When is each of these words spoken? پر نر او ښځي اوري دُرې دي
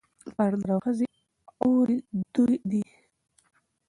پر 0.35 0.51
نر 0.59 0.69
او 0.75 0.79
ښځي 0.85 1.07
اوري 1.63 1.97
دُرې 2.33 2.57
دي 2.71 2.83